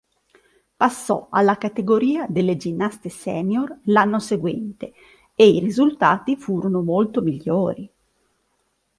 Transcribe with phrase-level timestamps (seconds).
[0.77, 4.93] Passò alla categoria delle ginnaste senior l'anno seguente
[5.35, 7.87] e i risultati furono molto migliori.